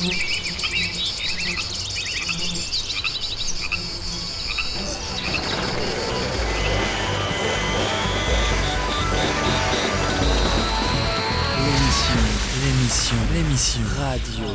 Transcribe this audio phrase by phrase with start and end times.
[0.00, 0.14] L'émission,
[13.34, 14.46] l'émission radio.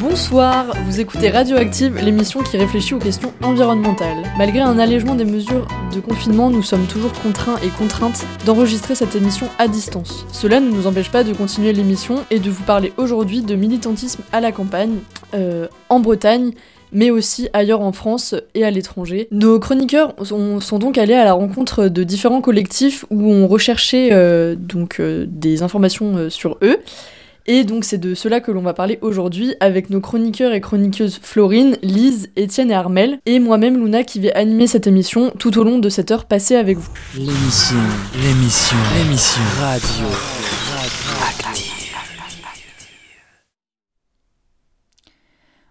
[0.00, 4.24] Bonsoir, vous écoutez Radioactive, l'émission qui réfléchit aux questions environnementales.
[4.36, 9.14] Malgré un allègement des mesures de confinement, nous sommes toujours contraints et contraintes d'enregistrer cette
[9.14, 10.26] émission à distance.
[10.32, 14.22] Cela ne nous empêche pas de continuer l'émission et de vous parler aujourd'hui de militantisme
[14.32, 14.98] à la campagne,
[15.34, 16.52] euh, en Bretagne
[16.92, 19.26] mais aussi ailleurs en France et à l'étranger.
[19.32, 24.54] Nos chroniqueurs sont, donc allés à la rencontre de différents collectifs où on recherchait euh,
[25.00, 26.78] euh, des informations sur eux.
[27.48, 31.20] Et donc c'est de cela que l'on va parler aujourd'hui avec nos chroniqueurs et chroniqueuses
[31.22, 35.62] Florine, Lise, Étienne et Armel, et moi-même Luna qui vais animer cette émission tout au
[35.62, 36.90] long de cette heure passée avec vous.
[37.14, 37.76] L'émission,
[38.20, 40.06] l'émission, l'émission radio.
[41.28, 41.76] Active.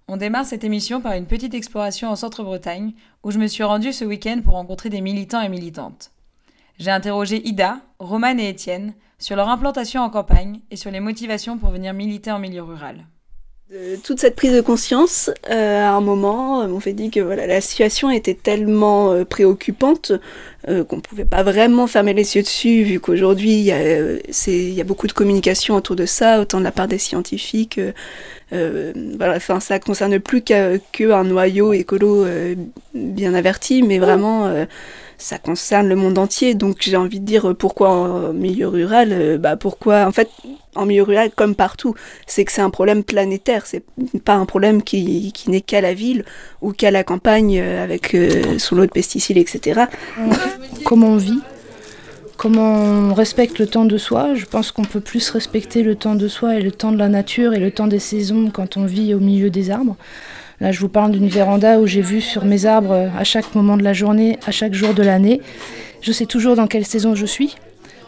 [0.08, 3.92] On démarre cette émission par une petite exploration en Centre-Bretagne, où je me suis rendue
[3.92, 6.12] ce week-end pour rencontrer des militants et militantes.
[6.78, 11.58] J'ai interrogé Ida, Romane et Étienne sur leur implantation en campagne et sur les motivations
[11.58, 13.06] pour venir militer en milieu rural.
[13.72, 17.48] De toute cette prise de conscience, euh, à un moment, on s'est dit que voilà,
[17.48, 20.12] la situation était tellement euh, préoccupante
[20.70, 24.84] euh, qu'on ne pouvait pas vraiment fermer les yeux dessus, vu qu'aujourd'hui, il y, a
[24.84, 27.80] beaucoup de communication autour de ça, autant de la part des scientifiques.
[28.52, 32.28] voilà, ça concerne plus qu'un noyau écolo
[32.94, 34.68] bien averti, mais vraiment
[35.18, 36.56] ça concerne le monde entier.
[36.56, 40.30] Donc j'ai envie de dire pourquoi en milieu rural euh, Bah pourquoi en fait
[40.76, 41.96] en milieu rural comme partout,
[42.28, 43.66] c'est que c'est un problème planétaire.
[43.66, 43.84] C'est
[44.24, 46.26] pas un problème qui, qui n'est qu'à la ville
[46.62, 49.86] ou qu'à la campagne euh, avec euh, son lot de pesticides, etc.
[50.84, 51.40] Comment on vit?
[52.38, 54.36] Comment on respecte le temps de soi?
[54.36, 57.08] Je pense qu'on peut plus respecter le temps de soi et le temps de la
[57.08, 59.96] nature et le temps des saisons quand on vit au milieu des arbres.
[60.62, 63.76] Là, je vous parle d'une véranda où j'ai vu sur mes arbres à chaque moment
[63.76, 65.42] de la journée, à chaque jour de l'année.
[66.02, 67.56] Je sais toujours dans quelle saison je suis.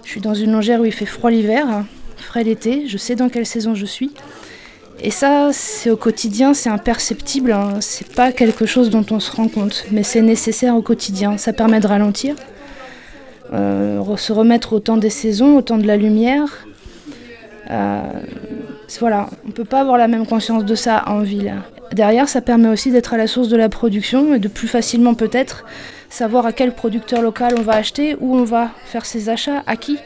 [0.06, 1.86] Je suis dans une longère où il fait froid l'hiver, hein,
[2.16, 2.88] frais l'été.
[2.88, 4.12] Je sais dans quelle saison je suis.
[5.02, 7.52] Et ça, c'est au quotidien, c'est imperceptible.
[7.52, 7.76] Hein.
[7.82, 11.38] C'est pas quelque chose dont on se rend compte, mais c'est nécessaire au quotidien.
[11.38, 12.36] Ça permet de ralentir,
[13.54, 16.66] euh, se remettre au temps des saisons, au temps de la lumière.
[17.70, 18.02] Euh,
[19.00, 21.54] voilà, on peut pas avoir la même conscience de ça en ville.
[21.94, 25.14] Derrière, ça permet aussi d'être à la source de la production et de plus facilement
[25.14, 25.66] peut-être
[26.10, 29.76] savoir à quel producteur local on va acheter, où on va faire ses achats, à
[29.76, 29.98] qui.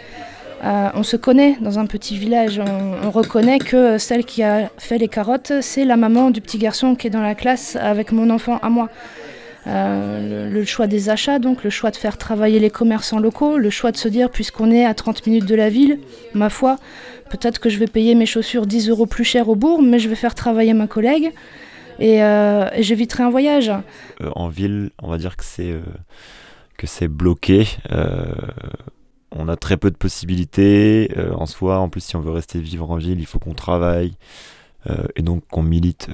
[0.64, 2.62] Euh, on se connaît dans un petit village,
[3.04, 6.94] on, reconnaît que celle qui a fait les carottes, c'est la maman du petit garçon
[6.94, 8.90] qui est dans la classe avec mon enfant à moi.
[9.68, 13.58] Euh, le, le, choix des achats, donc le choix de faire travailler les commerçants locaux,
[13.58, 16.00] le choix de se dire, puisqu'on est à 30 minutes de la ville,
[16.34, 16.78] ma foi,
[17.30, 20.10] peut-être que je vais payer mes chaussures 10 euros plus cher au bourg, mais je
[20.10, 21.32] vais faire travailler ma collègue
[22.02, 23.70] et, euh, j'éviterai un voyage.
[23.70, 25.82] Euh, en ville, on va dire que c'est euh,
[26.78, 27.68] que c'est bloqué.
[29.32, 31.78] on a très peu de possibilités en soi.
[31.78, 34.14] En plus, si on veut rester vivre en ville, il faut qu'on travaille
[35.16, 36.10] et donc qu'on milite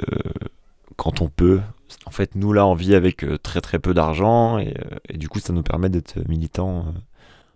[0.97, 1.61] quand on peut.
[2.05, 4.73] En fait, nous là, on vit avec très très peu d'argent et,
[5.07, 6.93] et, du coup, ça nous permet d'être militants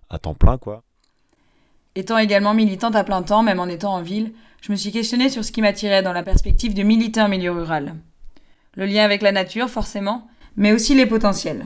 [0.09, 0.83] à temps plein, quoi.
[1.95, 4.31] Étant également militante à plein temps, même en étant en ville,
[4.61, 7.51] je me suis questionnée sur ce qui m'attirait dans la perspective de militer en milieu
[7.51, 7.95] rural.
[8.75, 11.65] Le lien avec la nature, forcément, mais aussi les potentiels.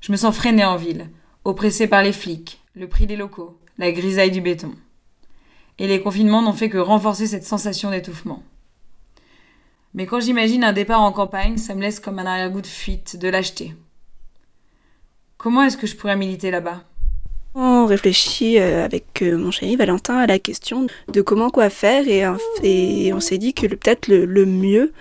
[0.00, 1.10] Je me sens freinée en ville,
[1.44, 4.72] oppressée par les flics, le prix des locaux, la grisaille du béton.
[5.78, 8.42] Et les confinements n'ont fait que renforcer cette sensation d'étouffement.
[9.94, 13.16] Mais quand j'imagine un départ en campagne, ça me laisse comme un arrière-goût de fuite,
[13.16, 13.74] de lâcheté.
[15.38, 16.82] Comment est-ce que je pourrais militer là-bas?
[17.54, 22.08] On réfléchit euh, avec euh, mon chéri Valentin à la question de comment quoi faire
[22.08, 24.92] et, on s'est dit que peut-être le, mieux,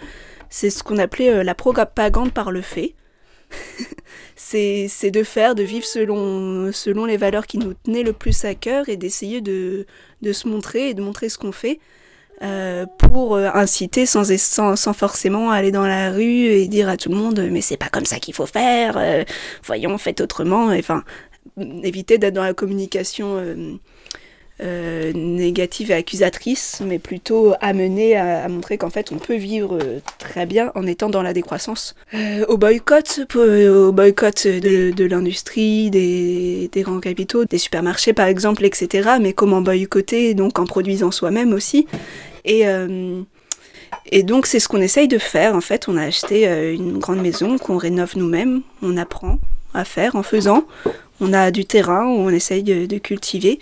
[0.54, 2.94] c'est ce qu'on appelait euh, la propagande par le fait.
[4.36, 8.54] c'est de faire, de vivre selon, selon les valeurs qui nous tenaient le plus à
[8.54, 9.88] cœur et d'essayer de,
[10.32, 11.80] se montrer et de montrer ce qu'on fait
[12.98, 17.16] pour inciter sans, sans, sans, forcément aller dans la rue et dire à tout le
[17.16, 19.00] monde mais c'est pas comme ça qu'il faut faire,
[19.64, 20.66] voyons, faites autrement.
[20.66, 21.04] Enfin,
[21.84, 23.74] éviter d'être dans la communication euh,
[24.62, 30.00] euh, négative et accusatrice, mais plutôt amener à, montrer qu'en fait on peut vivre euh,
[30.20, 31.96] très bien en étant dans la décroissance.
[32.48, 39.14] au boycott, au boycott de, l'industrie, des, des, grands capitaux, des supermarchés par exemple, etc.
[39.20, 41.88] Mais comment boycotter donc en produisant soi-même aussi.
[42.46, 42.64] Et
[44.12, 45.56] et donc c'est ce qu'on essaye de faire.
[45.56, 49.40] En fait, on a acheté une grande maison qu'on rénove nous-mêmes, on apprend
[49.74, 50.66] à faire en faisant
[51.24, 53.60] on a du terrain où on essaye de, cultiver.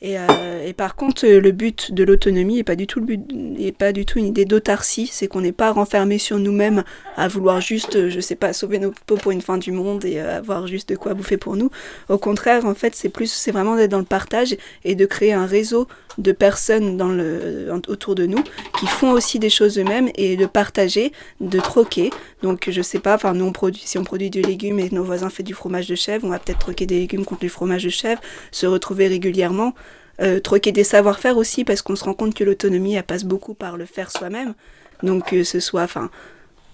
[0.00, 3.76] Et, euh, et, par contre, le but de l'autonomie n'est pas du tout le but,
[3.76, 5.08] pas du tout une idée d'autarcie.
[5.12, 6.84] C'est qu'on n'est pas renfermé sur nous-mêmes
[7.16, 10.20] à vouloir juste, je sais pas, sauver nos peaux pour une fin du monde et
[10.20, 11.70] euh, avoir juste de quoi bouffer pour nous.
[12.08, 15.32] Au contraire, en fait, c'est plus, c'est vraiment d'être dans le partage et de créer
[15.32, 18.42] un réseau de personnes dans le, autour de nous
[18.78, 22.10] qui font aussi des choses eux-mêmes et de partager, de troquer.
[22.42, 25.04] Donc je sais pas, enfin nous on produit, si on produit du légume et nos
[25.04, 27.84] voisins font du fromage de chèvre, on va peut-être troquer des légumes contre du fromage
[27.84, 28.20] de chèvre,
[28.50, 29.74] se retrouver régulièrement,
[30.20, 33.54] euh, troquer des savoir-faire aussi parce qu'on se rend compte que l'autonomie elle passe beaucoup
[33.54, 34.54] par le faire soi-même.
[35.02, 36.10] Donc que ce soit enfin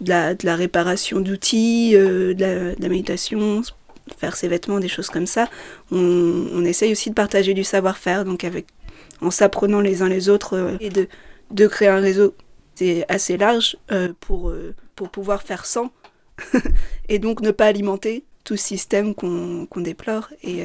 [0.00, 3.62] de la, réparation d'outils, euh, de, la, de la méditation,
[4.18, 5.48] faire ses vêtements, des choses comme ça.
[5.90, 8.66] On, on essaye aussi de partager du savoir-faire, donc avec
[9.20, 11.08] en s'apprenant les uns les autres euh, et de,
[11.50, 12.34] de créer un réseau
[13.08, 15.90] assez large euh, pour, euh, pour pouvoir faire sans
[17.08, 20.60] et donc ne pas alimenter tout système qu'on déplore et,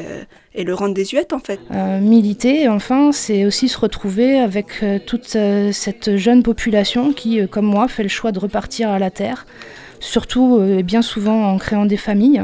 [0.54, 1.60] et, le rendre désuète en fait.
[2.00, 5.26] militer, enfin, c'est aussi se retrouver avec toute
[5.72, 9.48] cette jeune population qui, comme moi, fait le choix de repartir à la terre,
[10.00, 12.44] surtout et bien souvent en créant des familles.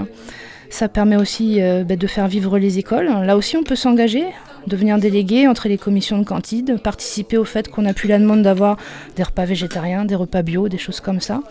[0.71, 3.05] Ça permet aussi bah, de faire vivre les écoles.
[3.05, 4.25] Là aussi, on peut s'engager
[4.67, 8.43] devenir délégué entre les commissions de cantine, participer au fait qu'on a pu la demande
[8.43, 8.77] d'avoir
[9.15, 11.41] des repas végétariens, des repas bio, des choses comme ça.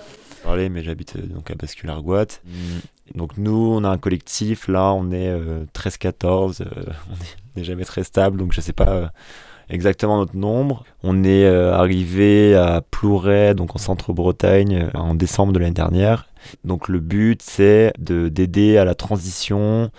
[0.42, 2.26] Parler, mais j'habite euh, donc à Bascularguat.
[2.44, 3.18] Mm.
[3.18, 5.32] Donc nous, on a un collectif, là on est
[5.74, 9.12] 13-14, euh, euh, on n'est jamais très stable, donc je ne sais pas
[9.68, 10.84] exactement notre nombre.
[11.02, 16.28] On est arrivé à Plouray, donc en centre-Bretagne, en décembre de l'année dernière.
[16.62, 19.90] Donc le but, c'est d'aider à la transition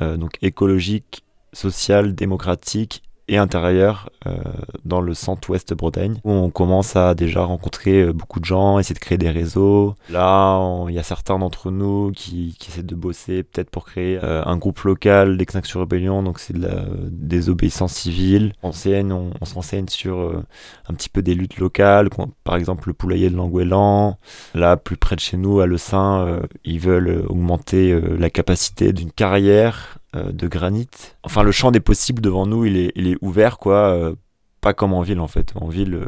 [0.00, 4.36] donc écologique social, démocratique et intérieur euh,
[4.84, 8.94] dans le centre-ouest Bretagne, où on commence à déjà rencontrer euh, beaucoup de gens, essayer
[8.94, 9.94] de créer des réseaux.
[10.08, 10.58] Là,
[10.88, 14.56] il y a certains d'entre nous qui, essaient de bosser peut-être pour créer euh, un
[14.56, 18.52] groupe local d'Extinction Rebellion, donc c'est de la désobéissance civile.
[18.62, 20.42] On, on, on se sur
[20.88, 22.08] un petit peu des luttes locales,
[22.44, 24.18] par exemple le poulailler de Languelan.
[24.54, 29.12] Là, plus près de chez nous, à Le Saint, ils veulent augmenter la capacité d'une
[29.12, 30.88] carrière de granit.
[31.22, 33.92] Enfin, le champ des possibles devant nous, il est, il est ouvert, quoi.
[33.92, 34.14] Euh,
[34.60, 35.52] pas comme en ville, en fait.
[35.54, 36.06] En ville, euh,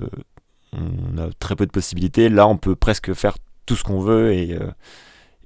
[0.73, 2.29] on a très peu de possibilités.
[2.29, 3.37] Là, on peut presque faire
[3.67, 4.33] tout ce qu'on veut.
[4.33, 4.59] Et,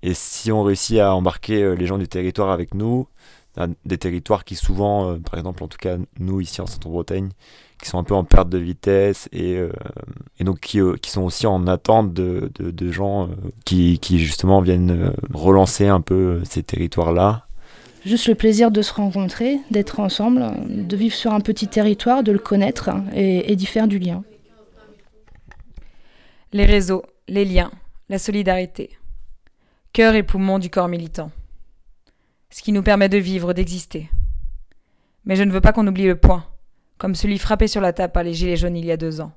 [0.02, 3.08] et si on réussit à embarquer les gens du territoire avec nous,
[3.84, 7.30] des territoires qui souvent, par exemple, en tout cas, nous, ici en Centre-Bretagne,
[7.82, 9.58] qui sont un peu en perte de vitesse et,
[10.38, 13.28] et donc qui, qui, sont aussi en attente de, de, de gens
[13.64, 17.46] qui, qui, justement viennent relancer un peu ces territoires-là
[18.04, 22.32] Juste le plaisir de se rencontrer, d'être ensemble, de vivre sur un petit territoire, de
[22.32, 24.22] le connaître et, d'y faire du lien.
[26.52, 27.70] Les réseaux, les liens,
[28.10, 28.90] la solidarité.
[29.94, 31.30] Cœur et poumon du corps militant.
[32.50, 34.10] Ce qui nous permet de vivre, d'exister.
[35.24, 36.44] Mais je ne veux pas qu'on oublie le point,
[36.98, 39.32] comme celui frappé sur la table par les gilets jaunes il y a deux ans.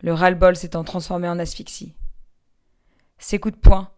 [0.00, 1.92] Le ras-le-bol s'étant transformé en asphyxie.
[3.18, 3.90] Ces coups de poing,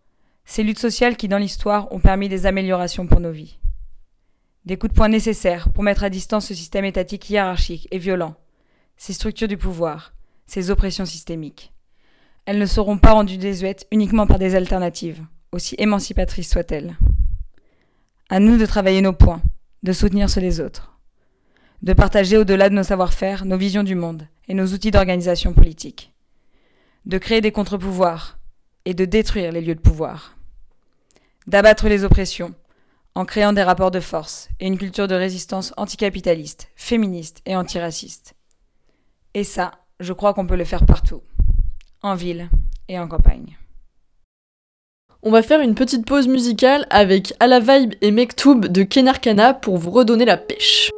[0.45, 3.59] ces luttes sociales qui, dans l'histoire, ont permis des améliorations pour nos vies.
[4.67, 8.35] Des coups de poing nécessaires pour mettre à distance ce système étatique hiérarchique et violent,
[8.99, 10.13] ces structures du pouvoir,
[10.47, 11.73] ces oppressions systémiques.
[12.45, 16.97] Elles ne seront pas rendues désuètes uniquement par des alternatives, aussi émancipatrices soient-elles.
[18.29, 19.43] À nous de travailler nos points,
[19.83, 20.99] de soutenir ceux des autres,
[21.81, 26.13] de partager au-delà de nos savoir-faire nos visions du monde et nos outils d'organisation politique,
[27.07, 28.39] de créer des contre-pouvoirs
[28.85, 30.37] et de détruire les lieux de pouvoir,
[31.47, 32.55] d'abattre les oppressions
[33.15, 38.35] en créant des rapports de force et une culture de résistance anticapitaliste, féministe et antiraciste.
[39.35, 41.23] Et ça, je crois qu'on peut le faire partout,
[42.03, 42.49] en ville
[42.89, 43.57] et en campagne.
[45.23, 49.53] On va faire une petite pause musicale avec À la Vibe et Mektoub de Kenarkana
[49.53, 50.91] pour vous redonner la pêche.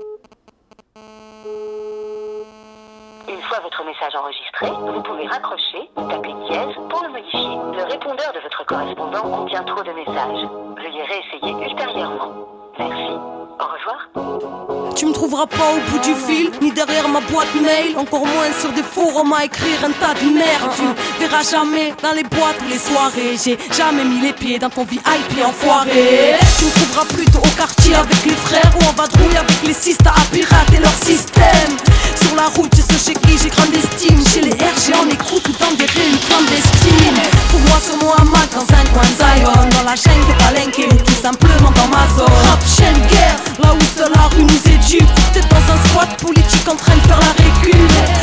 [3.61, 7.57] Votre message enregistré, vous pouvez raccrocher ou taper dièse pour le modifier.
[7.77, 10.49] Le répondeur de votre correspondant contient trop de messages.
[10.79, 12.49] Veuillez réessayer ultérieurement.
[12.79, 13.13] Merci.
[13.61, 14.95] Au revoir.
[14.97, 18.53] Tu me trouveras pas au bout du fil, ni derrière ma boîte mail, encore moins
[18.59, 20.71] sur des forums à écrire un tas de merde.
[20.77, 23.37] Tu me verras jamais dans les boîtes ou les soirées.
[23.43, 26.37] J'ai jamais mis les pieds dans ton VIP enfoiré.
[26.59, 30.15] Tu me trouveras plutôt au quartier avec les frères ou en vadrouille avec les sisters
[30.15, 31.77] à pirater leur système.
[32.21, 34.21] Sur la route, je sais chez qui j'ai grande estime.
[34.27, 37.23] Chez les RG, on écoute tout en des réunions clandestines.
[37.51, 39.69] Pour moi, sur Mac dans un coin Zion.
[39.71, 42.33] Dans la chaîne de Palenque ou tout simplement dans ma zone.
[42.49, 45.09] Rap, chaîne, guerre, là où seule la rue nous éduque.
[45.33, 48.22] Peut-être dans un squat politique en train de faire la récule.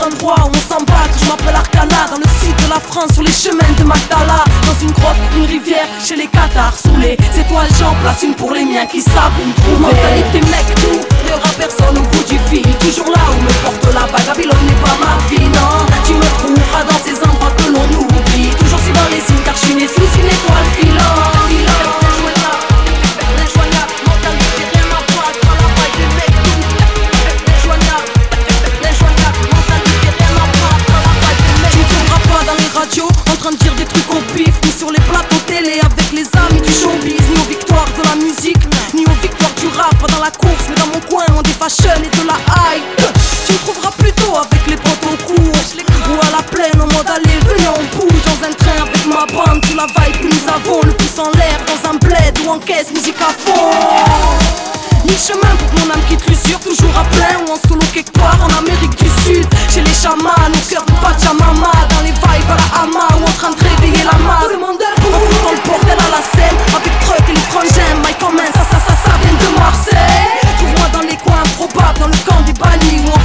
[0.00, 3.22] Endroits où on s'en bat, je m'appelle Arcana dans le site de la France sur
[3.22, 4.44] les chemins de Magdala.
[4.64, 8.52] Dans une grotte, une rivière, chez les cathares, sous les étoiles, j'en place une pour
[8.52, 9.92] les miens qui savent où me trouver.
[9.92, 12.66] Mentalité mec, tout, il y aura personne au bout du fil.
[12.78, 15.84] Toujours là où me porte la vague, Babylone n'est pas ma vie, non.
[16.06, 18.50] Tu me trouveras dans ces endroits que l'on oublie.
[18.58, 21.39] Toujours si dans les signes, car je suis né sous une étoile filante.
[41.60, 42.38] Fashion et de la
[42.72, 43.04] hype.
[43.46, 47.38] Tu me trouveras plutôt avec les au cours, ou à la plaine en mode aller,
[47.68, 50.92] on bouge dans un train avec ma bande, sous la vibe que nous avons, le
[50.92, 53.76] pouce en l'air dans un bled ou en caisse, musique à fond.
[55.04, 56.60] Ni chemin pour que mon âme quitte l'usure.
[56.60, 59.46] Toujours à plein ou en solo quelque part en Amérique du Sud.
[59.72, 61.72] Chez les chamans, au cœur de Pachamama.
[61.88, 64.52] Dans les vibes à la hama ou en train de réveiller la masse.
[64.52, 66.56] Le monde En foutant le bordel à la scène.
[66.76, 67.96] Avec truck et les frangins
[72.00, 73.19] Dans le camp des bannis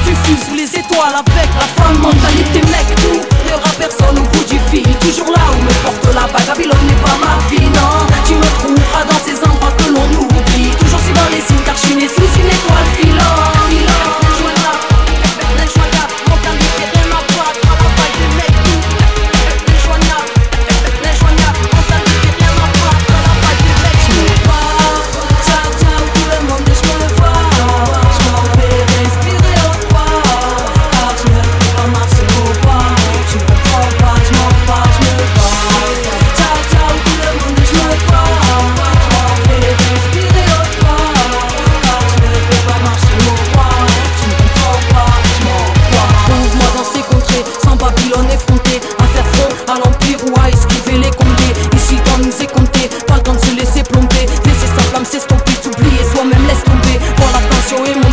[57.76, 58.05] Quand la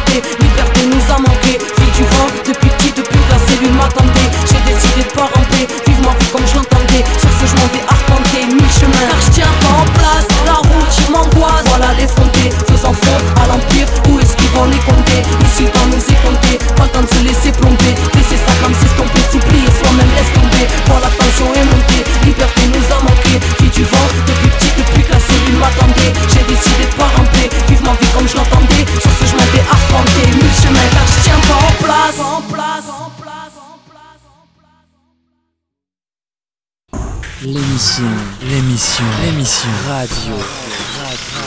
[40.03, 40.35] radio.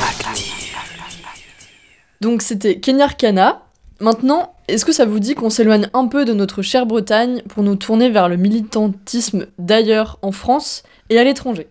[0.02, 0.78] Active.
[2.22, 3.66] Donc c'était Kenyarkana.
[4.00, 7.64] Maintenant, est-ce que ça vous dit qu'on s'éloigne un peu de notre chère Bretagne pour
[7.64, 11.68] nous tourner vers le militantisme d'ailleurs en France et à l'étranger?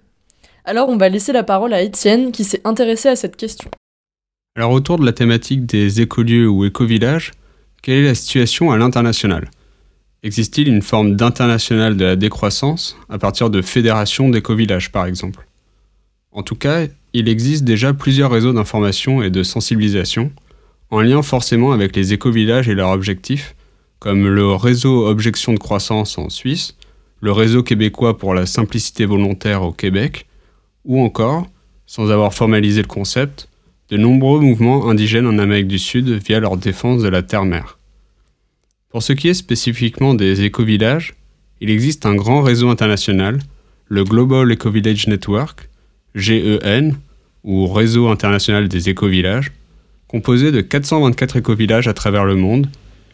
[0.67, 3.71] Alors on va laisser la parole à Étienne qui s'est intéressé à cette question.
[4.55, 7.33] Alors autour de la thématique des écolieux ou écovillages,
[7.81, 9.51] quelle est la situation à l'international?
[10.23, 15.47] Existe-t-il une forme d'international de la décroissance à partir de fédérations d'écovillages par exemple?
[16.35, 20.33] En tout cas, il existe déjà plusieurs réseaux d'information et de sensibilisation,
[20.91, 23.55] en lien forcément avec les écovillages et leurs objectifs,
[24.01, 26.77] comme le réseau Objection de croissance en Suisse,
[27.21, 30.27] le réseau québécois pour la simplicité volontaire au Québec,
[30.85, 31.47] ou encore,
[31.87, 33.49] sans avoir formalisé le concept,
[33.91, 37.79] de nombreux mouvements indigènes en Amérique du Sud via leur défense de la terre-mère.
[38.89, 41.15] Pour ce qui est spécifiquement des écovillages,
[41.61, 43.39] il existe un grand réseau international,
[43.87, 45.69] le Global Eco-Village Network,
[46.15, 46.95] GEN,
[47.43, 49.53] ou Réseau international des écovillages,
[50.09, 52.69] composé de 424 écovillages à travers le monde,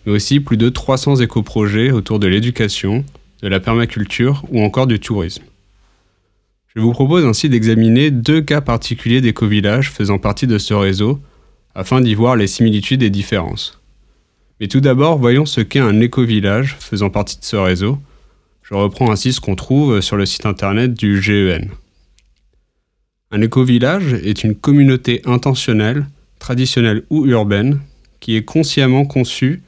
[0.04, 3.04] mais aussi plus de 300 éco-projets autour de l'éducation,
[3.42, 5.42] de la permaculture ou encore du tourisme.
[6.74, 11.18] Je vous propose ainsi d'examiner deux cas particuliers d'éco-villages faisant partie de ce réseau,
[11.74, 13.80] afin d'y voir les similitudes et différences.
[14.60, 17.98] Mais tout d'abord, voyons ce qu'est un éco-village faisant partie de ce réseau.
[18.62, 21.70] Je reprends ainsi ce qu'on trouve sur le site internet du GEN.
[23.32, 26.06] Un éco-village est une communauté intentionnelle,
[26.40, 27.80] traditionnelle ou urbaine,
[28.18, 29.62] qui est consciemment conçue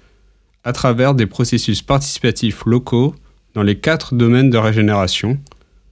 [0.64, 3.14] à travers des processus participatifs locaux
[3.54, 5.38] dans les quatre domaines de régénération,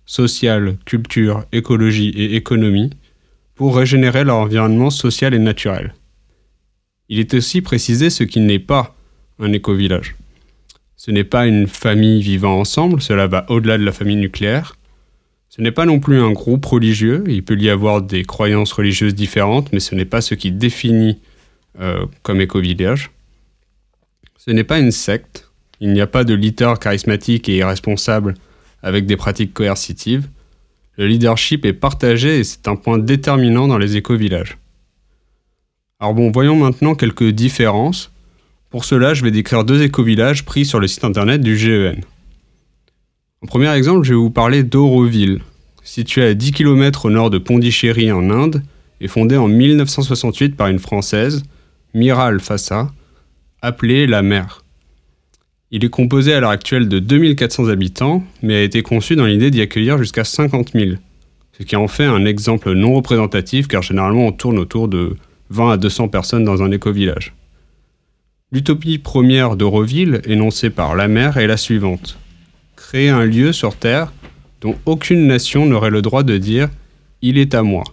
[0.04, 2.90] sociale, culture, écologie et économie,
[3.54, 5.94] pour régénérer leur environnement social et naturel.
[7.08, 8.96] Il est aussi précisé ce qui n'est pas
[9.38, 10.16] un éco-village.
[10.96, 14.76] Ce n'est pas une famille vivant ensemble, cela va au-delà de la famille nucléaire.
[15.50, 19.14] Ce n'est pas non plus un groupe religieux, il peut y avoir des croyances religieuses
[19.14, 21.18] différentes, mais ce n'est pas ce qui définit
[21.80, 23.10] euh, comme éco-village.
[24.38, 28.34] Ce n'est pas une secte, il n'y a pas de leader charismatique et irresponsable
[28.82, 30.28] avec des pratiques coercitives,
[30.96, 34.58] le leadership est partagé et c'est un point déterminant dans les éco-villages.
[35.98, 38.12] Alors bon, voyons maintenant quelques différences.
[38.70, 42.02] Pour cela, je vais décrire deux éco-villages pris sur le site internet du GEN.
[43.42, 45.40] En premier exemple, je vais vous parler d'Auroville,
[45.82, 48.62] situé à 10 km au nord de Pondichéry en Inde
[49.00, 51.42] et fondé en 1968 par une Française,
[51.94, 52.90] Miral Fassa,
[53.62, 54.62] appelée la Mère.
[55.70, 59.50] Il est composé à l'heure actuelle de 2400 habitants, mais a été conçu dans l'idée
[59.50, 60.96] d'y accueillir jusqu'à 50 000,
[61.58, 65.16] ce qui en fait un exemple non représentatif car généralement on tourne autour de
[65.48, 67.32] 20 à 200 personnes dans un éco-village.
[68.52, 72.19] L'utopie première d'Euroville, énoncée par la mère, est la suivante.
[72.90, 74.12] Créer un lieu sur Terre
[74.60, 76.66] dont aucune nation n'aurait le droit de dire⁇
[77.22, 77.84] Il est à moi⁇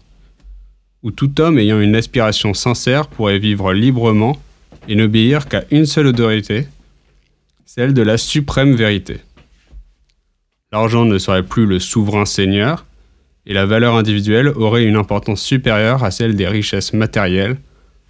[1.04, 4.42] où tout homme ayant une aspiration sincère pourrait vivre librement
[4.88, 6.66] et n'obéir qu'à une seule autorité,
[7.64, 9.18] celle de la suprême vérité.
[10.72, 12.88] L'argent ne serait plus le souverain seigneur,
[13.46, 17.58] et la valeur individuelle aurait une importance supérieure à celle des richesses matérielles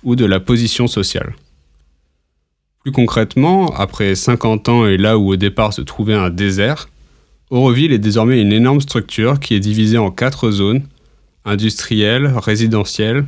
[0.04, 1.36] ou de la position sociale.
[2.88, 6.88] Plus concrètement, après 50 ans et là où au départ se trouvait un désert,
[7.50, 10.84] Auroville est désormais une énorme structure qui est divisée en quatre zones
[11.44, 13.26] industrielle, résidentielle,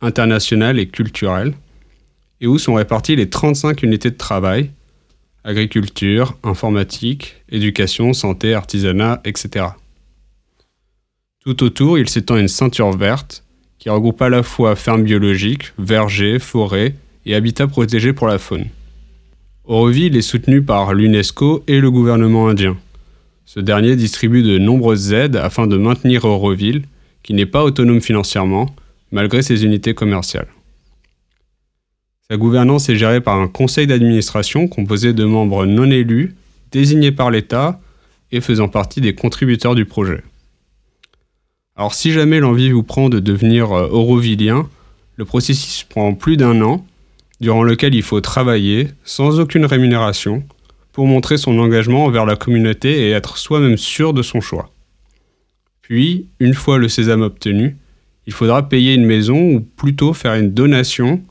[0.00, 1.54] internationale et culturelle,
[2.40, 4.70] et où sont réparties les 35 unités de travail,
[5.42, 9.66] agriculture, informatique, éducation, santé, artisanat, etc.
[11.44, 13.42] Tout autour, il s'étend une ceinture verte
[13.80, 16.94] qui regroupe à la fois fermes biologiques, vergers, forêts
[17.26, 18.66] et habitats protégés pour la faune.
[19.70, 22.76] Auroville est soutenu par l'UNESCO et le gouvernement indien.
[23.44, 26.82] Ce dernier distribue de nombreuses aides afin de maintenir Auroville
[27.22, 28.74] qui n'est pas autonome financièrement,
[29.12, 30.48] malgré ses unités commerciales.
[32.28, 36.34] Sa gouvernance est gérée par un conseil d'administration composé de membres non élus,
[36.72, 37.80] désignés par l'État
[38.32, 40.24] et faisant partie des contributeurs du projet.
[41.76, 44.68] Alors si jamais l'envie vous prend de devenir euh, aurovillien,
[45.14, 46.84] le processus prend plus d'un an,
[47.40, 50.44] durant lequel il faut travailler sans aucune rémunération
[50.92, 54.70] pour montrer son engagement envers la communauté et être soi-même sûr de son choix.
[55.82, 57.76] Puis, une fois le sésame obtenu,
[58.26, 61.22] il faudra payer une maison ou plutôt faire une donation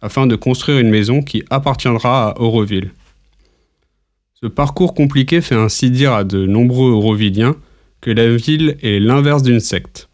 [0.00, 2.92] afin de construire une maison qui appartiendra à Auroville.
[4.34, 7.56] Ce parcours compliqué fait ainsi dire à de nombreux Aurovilliens
[8.00, 10.08] que la ville est l'inverse d'une secte.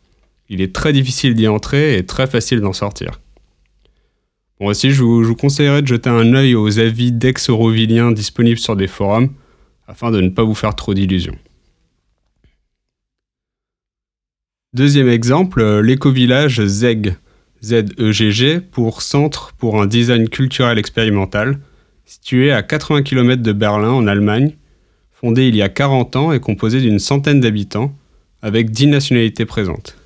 [0.48, 3.21] Il est très difficile d'y entrer et très facile d'en sortir.
[4.62, 8.76] Bon, aussi, je vous, je conseillerais de jeter un œil aux avis d'ex-Aurovilliens disponibles sur
[8.76, 9.30] des forums
[9.88, 11.34] afin de ne pas vous faire trop d'illusions.
[14.72, 17.16] Deuxième exemple, euh, l'éco-village ZEG,
[17.64, 21.58] Z-E-G-G, pour Centre pour un design culturel expérimental,
[22.04, 24.54] situé à 80 km de Berlin en Allemagne,
[25.10, 27.92] fondé il y a 40 ans et composé d'une centaine d'habitants,
[28.42, 29.96] avec 10 nationalités présentes.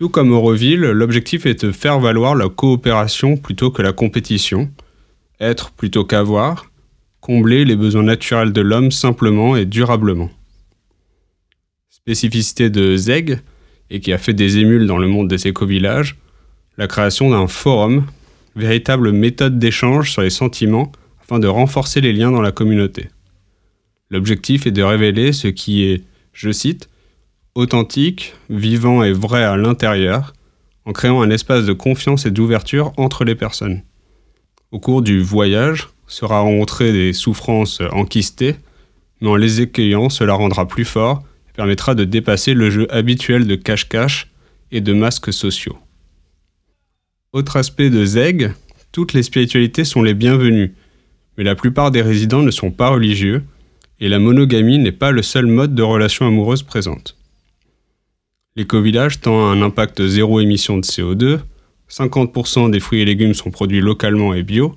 [0.00, 4.70] Tout comme Euroville, l'objectif est de faire valoir la coopération plutôt que la compétition,
[5.40, 6.70] être plutôt qu'avoir,
[7.20, 10.30] combler les besoins naturels de l'homme simplement et durablement.
[11.90, 13.40] Spécificité de ZEG,
[13.90, 16.16] et qui a fait des émules dans le monde des éco-villages,
[16.78, 18.06] la création d'un forum,
[18.56, 23.10] véritable méthode d'échange sur les sentiments afin de renforcer les liens dans la communauté.
[24.08, 26.88] L'objectif est de révéler ce qui est, je cite,
[27.54, 30.32] authentique, vivant et vrai à l'intérieur,
[30.84, 33.82] en créant un espace de confiance et d'ouverture entre les personnes.
[34.72, 38.56] Au cours du voyage, sera rencontré des souffrances enquistées,
[39.20, 41.22] mais en les accueillant, cela rendra plus fort
[41.54, 44.30] permettra de dépasser le jeu habituel de cache-cache
[44.70, 45.76] et de masques sociaux.
[47.32, 48.52] Autre aspect de Zeg,
[48.92, 50.74] toutes les spiritualités sont les bienvenues,
[51.36, 53.42] mais la plupart des résidents ne sont pas religieux,
[54.00, 57.19] et la monogamie n'est pas le seul mode de relation amoureuse présente.
[58.56, 61.38] L'éco-village tend à un impact zéro émission de CO2,
[61.88, 64.74] 50% des fruits et légumes sont produits localement et bio,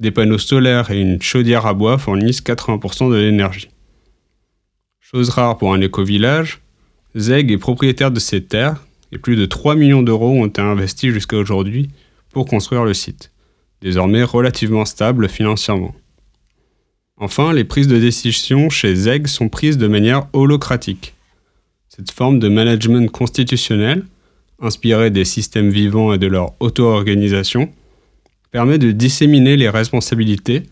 [0.00, 3.68] des panneaux solaires et une chaudière à bois fournissent 80% de l'énergie.
[5.00, 6.60] Chose rare pour un éco-village,
[7.14, 11.12] Zeg est propriétaire de ces terres et plus de 3 millions d'euros ont été investis
[11.12, 11.90] jusqu'à aujourd'hui
[12.30, 13.30] pour construire le site,
[13.80, 15.94] désormais relativement stable financièrement.
[17.16, 21.13] Enfin, les prises de décision chez Zeg sont prises de manière holocratique.
[21.88, 24.04] Cette forme de management constitutionnel,
[24.60, 27.70] inspirée des systèmes vivants et de leur auto-organisation,
[28.50, 30.64] permet de disséminer les responsabilités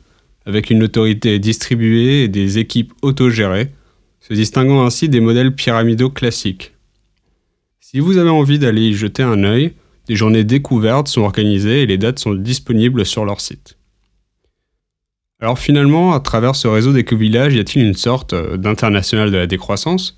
[0.47, 3.71] avec une autorité distribuée et des équipes autogérées
[4.21, 6.73] se distinguant ainsi des modèles pyramidaux classiques.
[7.81, 9.73] Si vous avez envie d'aller y jeter un œil,
[10.07, 13.77] des journées découvertes sont organisées et les dates sont disponibles sur leur site.
[15.41, 19.49] Alors finalement, à travers ce réseau d'éco-villages, y a-t-il une sorte euh, d'international de la
[19.49, 20.17] décroissance?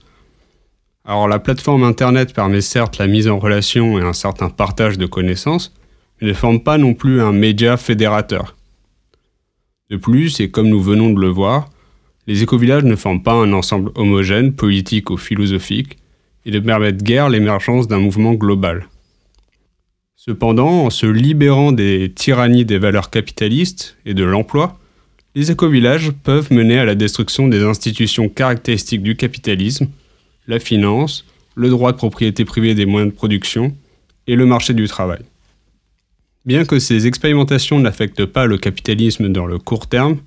[1.06, 5.04] Alors la plateforme Internet permet certes la mise en relation et un certain partage de
[5.04, 5.74] connaissances,
[6.20, 8.56] mais ne forme pas non plus un média fédérateur.
[9.90, 11.68] De plus, et comme nous venons de le voir,
[12.26, 15.98] les écovillages ne forment pas un ensemble homogène, politique ou philosophique,
[16.46, 18.88] et ne permettent guère l'émergence d'un mouvement global.
[20.16, 24.78] Cependant, en se libérant des tyrannies des valeurs capitalistes et de l'emploi,
[25.34, 29.88] les écovillages peuvent mener à la destruction des institutions caractéristiques du capitalisme,
[30.46, 33.76] la finance, le droit de propriété privée des moyens de production
[34.26, 35.22] et le marché du travail.
[36.44, 40.18] Bien que ces expérimentations n'affectent pas le capitalisme dans le court terme,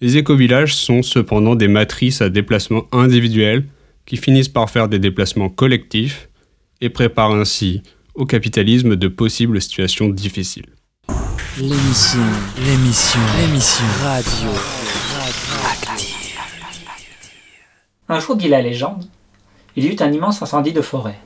[0.00, 3.64] les écovillages sont cependant des matrices à déplacement individuel
[4.06, 6.28] qui finissent par faire des déplacements collectifs
[6.80, 7.82] et préparent ainsi
[8.14, 10.66] au capitalisme de possibles situations difficiles.
[11.58, 12.20] L'émission,
[12.64, 14.50] l'émission, l'émission radio.
[18.08, 19.04] Un jour, dit la légende,
[19.78, 21.20] il y eut un immense incendie de forêt.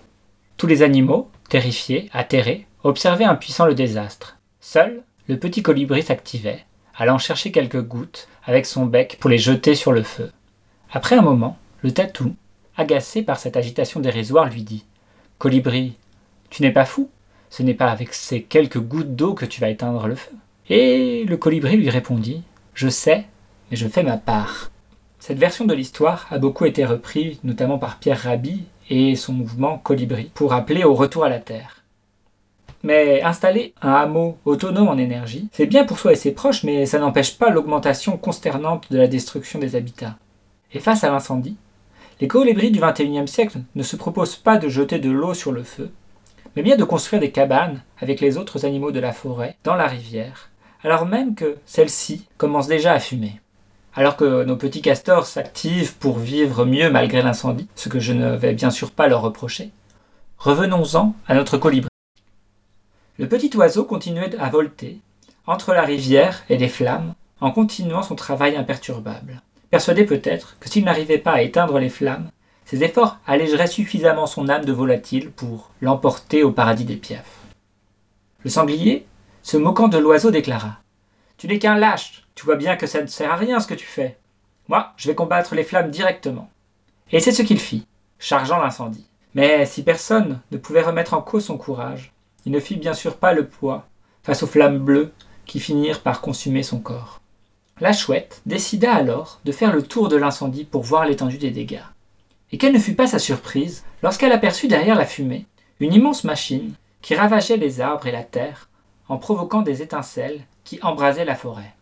[0.59, 4.37] Tous les animaux, terrifiés, atterrés, observaient impuissants le désastre.
[4.61, 9.75] Seul, le petit colibri s'activait, allant chercher quelques gouttes avec son bec pour les jeter
[9.75, 10.33] sur le feu.
[10.91, 12.37] Après un moment, le tatou,
[12.77, 14.85] agacé par cette agitation dérisoire, lui dit
[15.39, 15.95] Colibri,
[16.51, 17.09] tu n'es pas fou
[17.49, 20.33] Ce n'est pas avec ces quelques gouttes d'eau que tu vas éteindre le feu.
[20.69, 22.43] Et le colibri lui répondit
[22.75, 23.25] Je sais,
[23.71, 24.71] mais je fais ma part.
[25.25, 29.79] Cette version de l'histoire a beaucoup été reprise, notamment par Pierre Rabhi et son mouvement
[29.79, 31.85] Colibri, pour appeler au retour à la Terre.
[32.83, 36.87] Mais installer un hameau autonome en énergie, c'est bien pour soi et ses proches, mais
[36.87, 40.17] ça n'empêche pas l'augmentation consternante de la destruction des habitats.
[40.73, 41.57] Et face à l'incendie,
[42.21, 45.63] les colibris du XXIe siècle ne se proposent pas de jeter de l'eau sur le
[45.63, 45.93] feu,
[46.57, 49.87] mais bien de construire des cabanes avec les autres animaux de la forêt dans la
[49.87, 50.51] rivière,
[50.83, 53.41] alors même que celle-ci commence déjà à fumer.
[53.95, 58.35] Alors que nos petits castors s'activent pour vivre mieux malgré l'incendie, ce que je ne
[58.37, 59.71] vais bien sûr pas leur reprocher,
[60.39, 61.91] revenons-en à notre colibri.
[63.19, 64.99] Le petit oiseau continuait à volter
[65.47, 70.85] entre la rivière et les flammes en continuant son travail imperturbable, persuadé peut-être que s'il
[70.85, 72.31] n'arrivait pas à éteindre les flammes,
[72.65, 77.41] ses efforts allégeraient suffisamment son âme de volatile pour l'emporter au paradis des piafs.
[78.43, 79.05] Le sanglier,
[79.43, 80.79] se moquant de l'oiseau, déclara
[81.37, 83.75] Tu n'es qu'un lâche, tu vois bien que ça ne sert à rien ce que
[83.75, 84.19] tu fais.
[84.69, 86.51] Moi, je vais combattre les flammes directement.
[87.11, 87.87] Et c'est ce qu'il fit,
[88.19, 89.07] chargeant l'incendie.
[89.35, 92.13] Mais si personne ne pouvait remettre en cause son courage,
[92.45, 93.87] il ne fit bien sûr pas le poids
[94.23, 95.13] face aux flammes bleues
[95.47, 97.21] qui finirent par consumer son corps.
[97.81, 101.83] La chouette décida alors de faire le tour de l'incendie pour voir l'étendue des dégâts.
[102.53, 105.47] Et quelle ne fut pas sa surprise lorsqu'elle aperçut derrière la fumée
[105.81, 108.69] une immense machine qui ravageait les arbres et la terre
[109.09, 111.75] en provoquant des étincelles qui embrasaient la forêt.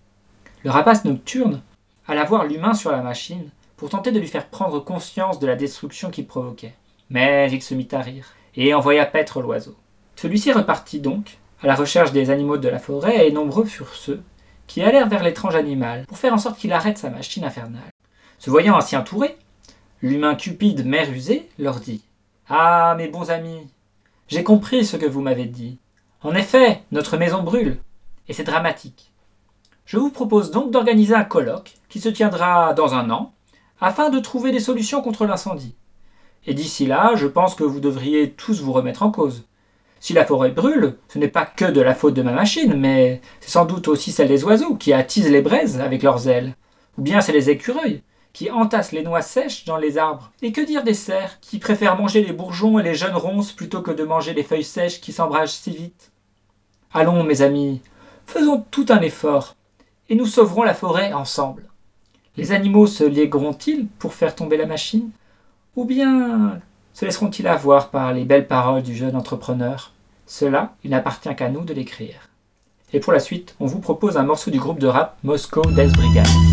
[0.63, 1.63] Le rapace nocturne
[2.07, 5.57] alla voir l'humain sur la machine pour tenter de lui faire prendre conscience de la
[5.57, 6.75] destruction qu'il provoquait.
[7.09, 9.75] Mais il se mit à rire et envoya paître l'oiseau.
[10.17, 14.23] Celui-ci repartit donc à la recherche des animaux de la forêt et nombreux furent ceux
[14.67, 17.91] qui allèrent vers l'étrange animal pour faire en sorte qu'il arrête sa machine infernale.
[18.39, 19.37] Se voyant ainsi entouré,
[20.03, 22.03] l'humain cupide mais rusé leur dit
[22.49, 23.67] Ah, mes bons amis,
[24.29, 25.79] j'ai compris ce que vous m'avez dit.
[26.23, 27.79] En effet, notre maison brûle,
[28.29, 29.10] et c'est dramatique.
[29.91, 33.33] Je vous propose donc d'organiser un colloque qui se tiendra dans un an,
[33.81, 35.75] afin de trouver des solutions contre l'incendie.
[36.47, 39.49] Et d'ici là, je pense que vous devriez tous vous remettre en cause.
[39.99, 43.21] Si la forêt brûle, ce n'est pas que de la faute de ma machine, mais
[43.41, 46.55] c'est sans doute aussi celle des oiseaux qui attisent les braises avec leurs ailes.
[46.97, 50.31] Ou bien c'est les écureuils qui entassent les noix sèches dans les arbres.
[50.41, 53.83] Et que dire des cerfs qui préfèrent manger les bourgeons et les jeunes ronces plutôt
[53.83, 56.13] que de manger les feuilles sèches qui s'embragent si vite?
[56.93, 57.81] Allons, mes amis,
[58.25, 59.57] faisons tout un effort,
[60.11, 61.63] et nous sauverons la forêt ensemble.
[62.37, 65.11] Les animaux se légueront-ils pour faire tomber la machine?
[65.77, 66.61] Ou bien
[66.93, 69.93] se laisseront-ils avoir par les belles paroles du jeune entrepreneur?
[70.27, 72.29] Cela, il n'appartient qu'à nous de l'écrire.
[72.93, 75.93] Et pour la suite, on vous propose un morceau du groupe de rap Moscow Death
[75.93, 76.50] Brigade.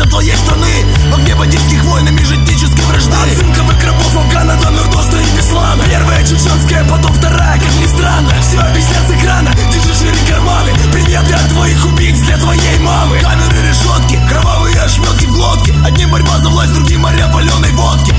[0.00, 3.16] все твоей штаны В огне бандитских войн и межэтнической вражды.
[3.16, 8.30] От цинковых рабов Афгана до Нурдоста и Беслана Первая чеченская, потом вторая, как ни странно.
[8.40, 10.70] Все объяснят с экрана, держи шире карманы.
[10.92, 13.18] Приветы от твоих убийц для твоей мамы.
[13.20, 15.74] Камеры, решетки, кровавые ошметки в глотке.
[15.84, 18.14] Одни борьба за власть, другим моря паленой водки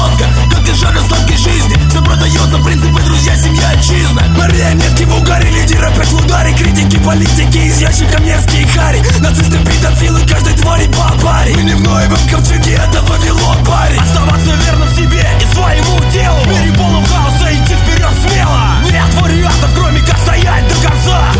[0.00, 1.76] тонко Как держа на сладкой жизни.
[1.88, 4.22] Все продается, принципы, друзья, семья, отчизна.
[4.36, 6.54] Марионетки в угаре, лидер опять в ударе.
[6.54, 9.02] Критики, политики, из ящика мерзкие хари.
[9.20, 11.54] Нацисты, педофилы, каждой твари по паре.
[11.54, 14.00] Мы не в Ноевом ковчеге, это Вавилон, парень.
[14.00, 16.38] Оставаться верным себе и своему делу.
[16.40, 18.60] В мире полном хаоса идти вперед смело.
[18.84, 21.32] Нет вариантов, кроме как стоять до конца.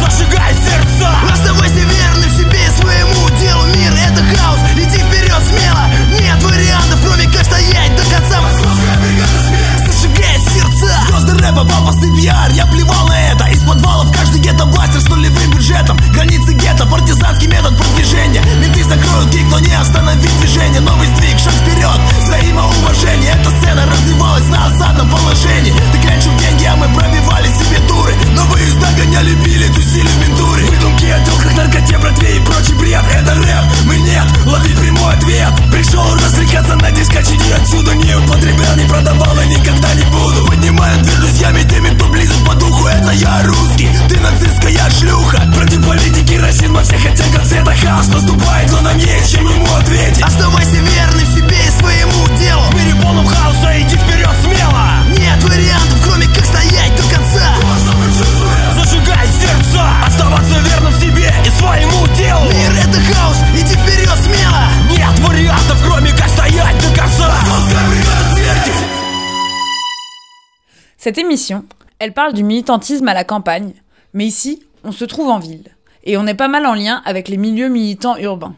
[0.00, 1.10] Зажигай сердца.
[1.32, 3.66] Оставайся верным себе и своему делу.
[3.76, 5.89] Мир это хаос, иди вперед смело.
[11.52, 15.96] попал в пиар, я плевал на это Из подвала в каждый гетто-бластер с нулевым бюджетом.
[16.12, 18.42] Границы гетто, партизанский метод продвижения.
[18.60, 20.80] Менты закроют гиг, но не остановить движение.
[20.80, 23.32] Новый сдвиг, шаг вперед, взаимоуважение.
[23.32, 25.74] Эта сцена развивалась на осадном положении.
[25.92, 28.14] Ты клянчил деньги, а мы пробивали себе туры.
[28.34, 33.04] Но выезд догоняли, били, тусили в ментуре Выдумки о телках, наркоте, братве и прочий бред.
[33.12, 35.52] Это рэп, мы нет, лови прямой ответ.
[35.72, 40.46] Пришел развлекаться на дискаче, отсюда Не употреблял, не продавал и никогда не буду.
[40.46, 41.19] Поднимаю дверь
[41.50, 45.40] нами теми, кто близок по духу Это я русский, ты нацистская шлюха.
[45.54, 50.22] Против политики расизма во всех оттенках цвета Хаос наступает, но нам есть чем ему ответить.
[50.22, 52.62] Оставайся верным себе и своему делу.
[52.70, 55.02] В мире полном хаоса иди вперед смело.
[55.08, 57.54] Нет вариантов, кроме как стоять до конца.
[58.74, 62.44] Зажигай сердца Оставаться верным себе и своему делу.
[62.52, 63.99] Мир это хаос, иди вперед.
[71.02, 71.64] Cette émission,
[71.98, 73.72] elle parle du militantisme à la campagne,
[74.12, 77.28] mais ici, on se trouve en ville, et on est pas mal en lien avec
[77.28, 78.54] les milieux militants urbains.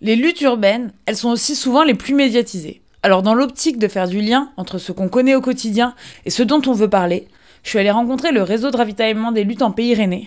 [0.00, 2.82] Les luttes urbaines, elles sont aussi souvent les plus médiatisées.
[3.04, 6.42] Alors dans l'optique de faire du lien entre ce qu'on connaît au quotidien et ce
[6.42, 7.28] dont on veut parler,
[7.62, 10.26] je suis allée rencontrer le réseau de ravitaillement des luttes en Pays Rennais.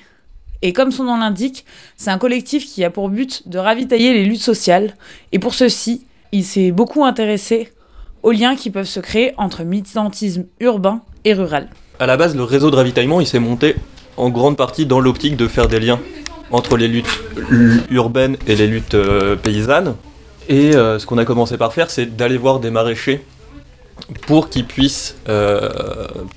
[0.61, 1.65] Et comme son nom l'indique,
[1.97, 4.95] c'est un collectif qui a pour but de ravitailler les luttes sociales,
[5.33, 7.69] et pour ceci, il s'est beaucoup intéressé
[8.23, 11.69] aux liens qui peuvent se créer entre militantisme urbain et rural.
[11.99, 13.75] À la base, le réseau de ravitaillement, il s'est monté
[14.17, 15.99] en grande partie dans l'optique de faire des liens
[16.51, 17.19] entre les luttes
[17.89, 19.95] urbaines et les luttes euh, paysannes.
[20.47, 23.23] Et euh, ce qu'on a commencé par faire, c'est d'aller voir des maraîchers
[24.27, 25.69] pour qu'ils puissent euh,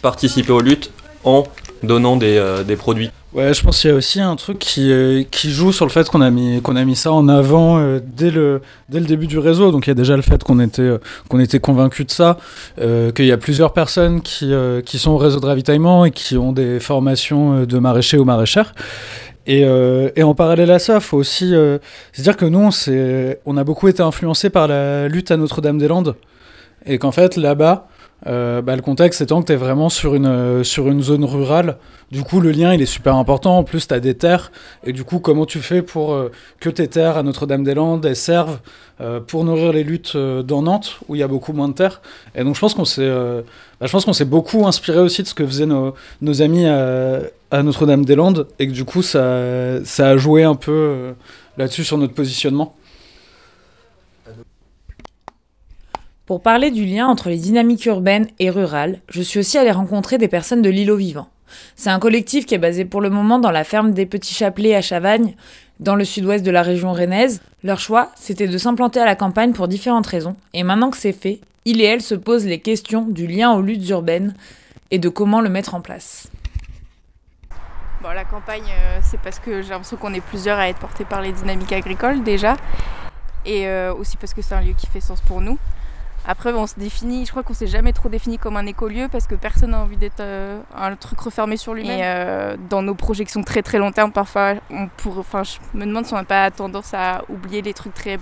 [0.03, 0.91] participer aux luttes
[1.25, 1.45] en
[1.83, 3.11] donnant des, des produits.
[3.35, 4.93] Ouais, je pense qu'il y a aussi un truc qui,
[5.31, 8.31] qui joue sur le fait qu'on a mis qu'on a mis ça en avant dès
[8.31, 9.73] le dès le début du réseau.
[9.73, 10.99] Donc il y a déjà le fait qu'on était
[11.31, 12.37] qu'on était convaincu de ça,
[12.77, 14.53] qu'il y a plusieurs personnes qui
[14.85, 18.75] qui sont au réseau de ravitaillement et qui ont des formations de maraîchers ou maraîchères.
[19.47, 21.79] Et, euh, et, en parallèle à ça, faut aussi euh,
[22.13, 22.71] se dire que nous, on,
[23.45, 26.15] on a beaucoup été influencés par la lutte à Notre-Dame-des-Landes.
[26.87, 27.89] Et qu'en fait, là-bas,
[28.27, 31.77] euh, bah, le contexte étant que tu es vraiment sur une, sur une zone rurale,
[32.11, 33.59] du coup, le lien, il est super important.
[33.59, 34.53] En plus, tu as des terres.
[34.85, 36.15] Et du coup, comment tu fais pour
[36.61, 38.59] que tes terres à Notre-Dame-des-Landes, servent
[39.27, 42.03] pour nourrir les luttes dans Nantes, où il y a beaucoup moins de terres
[42.35, 43.09] Et donc, je pense qu'on s'est
[43.81, 46.67] bah, je pense qu'on s'est beaucoup inspiré aussi de ce que faisaient nos, nos amis
[46.67, 47.21] à
[47.53, 51.13] à Notre-Dame-des-Landes et que du coup ça, ça a joué un peu euh,
[51.59, 52.75] là-dessus sur notre positionnement.
[56.33, 60.17] Pour parler du lien entre les dynamiques urbaines et rurales, je suis aussi allée rencontrer
[60.17, 61.29] des personnes de l'îlot vivant.
[61.77, 64.75] C'est un collectif qui est basé pour le moment dans la ferme des Petits Chapelets
[64.75, 65.37] à Chavagne,
[65.79, 67.43] dans le sud-ouest de la région rennaise.
[67.63, 71.13] Leur choix, c'était de s'implanter à la campagne pour différentes raisons, et maintenant que c'est
[71.13, 74.35] fait, il et elle se posent les questions du lien aux luttes urbaines
[74.91, 76.29] et de comment le mettre en place.
[78.03, 81.05] Bon, la campagne, euh, c'est parce que j'ai l'impression qu'on est plusieurs à être portés
[81.05, 82.57] par les dynamiques agricoles déjà.
[83.45, 85.59] Et euh, aussi parce que c'est un lieu qui fait sens pour nous.
[86.27, 89.27] Après, on se définit, je crois qu'on s'est jamais trop défini comme un écolieu parce
[89.27, 91.99] que personne n'a envie d'être euh, un truc refermé sur lui-même.
[92.01, 96.15] Et dans nos projections très très long terme, parfois, on pour, je me demande si
[96.15, 98.19] on n'a pas tendance à oublier les trucs très.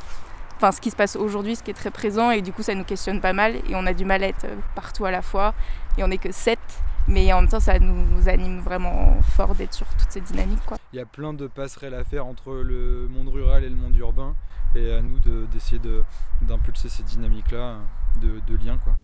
[0.57, 2.75] Enfin, ce qui se passe aujourd'hui, ce qui est très présent, et du coup, ça
[2.75, 5.55] nous questionne pas mal, et on a du mal à être partout à la fois,
[5.97, 6.59] et on n'est que sept
[7.11, 10.65] mais en même temps ça nous anime vraiment fort d'être sur toutes ces dynamiques.
[10.65, 10.79] Quoi.
[10.93, 13.97] Il y a plein de passerelles à faire entre le monde rural et le monde
[13.97, 14.35] urbain
[14.75, 15.19] et à nous
[15.53, 15.81] d'essayer
[16.43, 17.79] d'impulser ces dynamiques-là
[18.23, 18.79] de, de lien.
[18.83, 18.95] Quoi.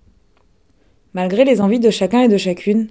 [1.12, 2.88] Malgré les envies de chacun et de chacune,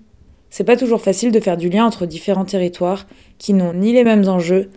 [0.50, 3.06] c'est pas toujours facile de faire du lien entre différents territoires
[3.38, 4.70] qui n'ont ni les mêmes enjeux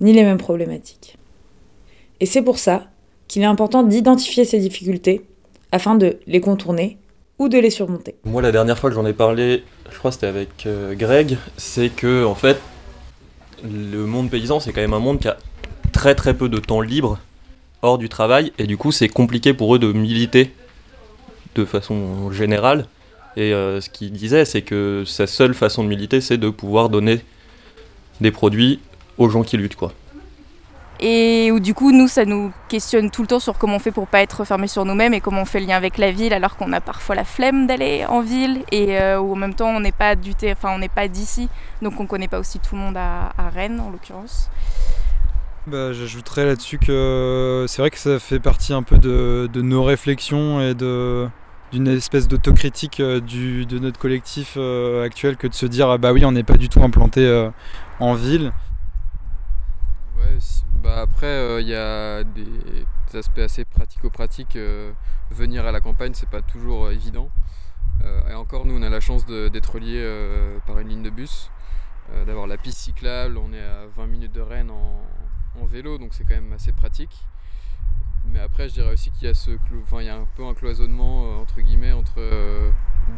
[0.00, 1.16] ni les mêmes problématiques.
[2.20, 2.90] Et c'est pour ça
[3.28, 5.26] qu'il est important d'identifier ces difficultés
[5.72, 6.98] afin de les contourner
[7.38, 8.16] ou de les surmonter.
[8.24, 11.38] Moi, la dernière fois que j'en ai parlé, je crois que c'était avec euh, Greg,
[11.56, 12.60] c'est que en fait,
[13.64, 15.36] le monde paysan, c'est quand même un monde qui a
[15.92, 17.18] très très peu de temps libre
[17.82, 20.52] hors du travail, et du coup, c'est compliqué pour eux de militer
[21.54, 22.86] de façon générale.
[23.36, 26.88] Et euh, ce qu'il disait, c'est que sa seule façon de militer, c'est de pouvoir
[26.88, 27.20] donner
[28.20, 28.80] des produits
[29.18, 29.92] aux gens qui luttent, quoi
[31.00, 33.90] et où du coup nous ça nous questionne tout le temps sur comment on fait
[33.90, 36.34] pour pas être fermé sur nous-mêmes et comment on fait le lien avec la ville
[36.34, 39.70] alors qu'on a parfois la flemme d'aller en ville et euh, où en même temps
[39.70, 41.48] on n'est pas du enfin on n'est pas d'ici
[41.80, 44.50] donc on connaît pas aussi tout le monde à, Rennes en l'occurrence.
[45.66, 50.60] Bah, J'ajouterais là-dessus que c'est vrai que ça fait partie un peu de, nos réflexions
[50.60, 51.26] et de
[51.72, 56.12] d'une espèce d'autocritique euh, de notre collectif euh, actuel que de se dire ah bah
[56.12, 57.50] oui on n'est pas du tout implanté
[57.98, 58.52] en ville.
[60.18, 60.38] Ouais,
[60.86, 64.54] bah après, euh, il y a des, aspects assez pratico-pratiques.
[64.54, 64.92] Euh,
[65.32, 67.28] venir à la campagne, c'est pas toujours euh, évident.
[68.30, 70.06] et encore, nous, on a la chance d'être liés
[70.66, 71.50] par une ligne de bus,
[72.26, 73.36] d'avoir la piste cyclable.
[73.36, 77.26] On est à 20 minutes de Rennes en, vélo, donc c'est quand même assez pratique.
[78.26, 81.60] Mais après, je dirais aussi qu'il y a y a un peu un cloisonnement entre
[81.62, 82.20] guillemets entre